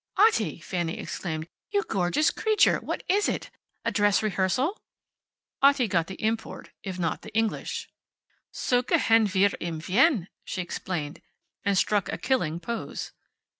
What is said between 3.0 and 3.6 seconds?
is it?